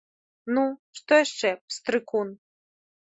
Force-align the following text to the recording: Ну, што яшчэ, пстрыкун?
Ну, 0.57 0.63
што 0.99 1.11
яшчэ, 1.25 1.49
пстрыкун? 1.67 2.27